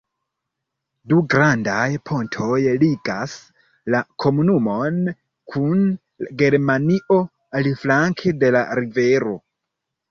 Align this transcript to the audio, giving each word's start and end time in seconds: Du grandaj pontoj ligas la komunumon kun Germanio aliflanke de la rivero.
Du 1.11 1.19
grandaj 1.33 1.83
pontoj 2.11 2.57
ligas 2.85 3.37
la 3.97 4.01
komunumon 4.25 4.99
kun 5.53 5.87
Germanio 6.43 7.23
aliflanke 7.63 8.39
de 8.45 8.53
la 8.61 8.67
rivero. 8.85 9.41